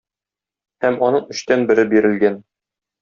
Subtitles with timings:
[0.85, 2.41] Һәм аның өчтән бере бирелгән.